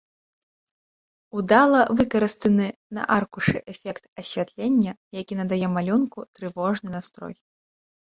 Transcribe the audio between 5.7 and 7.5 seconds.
малюнку трывожны настрой.